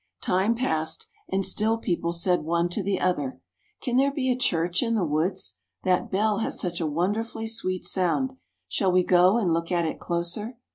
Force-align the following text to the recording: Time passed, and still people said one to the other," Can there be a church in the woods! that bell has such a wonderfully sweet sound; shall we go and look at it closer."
Time 0.23 0.55
passed, 0.55 1.05
and 1.29 1.45
still 1.45 1.77
people 1.77 2.11
said 2.11 2.41
one 2.41 2.69
to 2.69 2.81
the 2.81 2.99
other," 2.99 3.39
Can 3.83 3.97
there 3.97 4.11
be 4.11 4.31
a 4.31 4.35
church 4.35 4.81
in 4.81 4.95
the 4.95 5.05
woods! 5.05 5.57
that 5.83 6.09
bell 6.09 6.39
has 6.39 6.59
such 6.59 6.81
a 6.81 6.87
wonderfully 6.87 7.45
sweet 7.47 7.85
sound; 7.85 8.35
shall 8.67 8.91
we 8.91 9.03
go 9.03 9.37
and 9.37 9.53
look 9.53 9.71
at 9.71 9.85
it 9.85 9.99
closer." 9.99 10.57